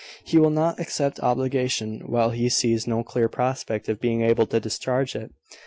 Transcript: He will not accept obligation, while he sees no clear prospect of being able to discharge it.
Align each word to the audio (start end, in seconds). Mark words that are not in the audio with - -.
He 0.25 0.39
will 0.39 0.49
not 0.49 0.79
accept 0.79 1.19
obligation, 1.19 1.99
while 2.07 2.31
he 2.31 2.49
sees 2.49 2.87
no 2.87 3.03
clear 3.03 3.29
prospect 3.29 3.87
of 3.87 4.01
being 4.01 4.21
able 4.23 4.47
to 4.47 4.59
discharge 4.59 5.15
it. 5.15 5.29